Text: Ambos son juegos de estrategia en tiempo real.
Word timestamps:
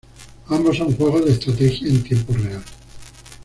Ambos 0.47 0.79
son 0.79 0.95
juegos 0.97 1.25
de 1.25 1.33
estrategia 1.33 1.87
en 1.87 2.01
tiempo 2.03 2.33
real. 2.33 2.63